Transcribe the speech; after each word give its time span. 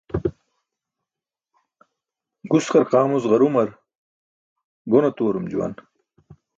Gus 2.51 2.65
qarqaamuc 2.71 3.23
ġarumar 3.31 3.69
gon 4.91 5.07
atuwarum 5.09 5.45
juwan 5.51 5.73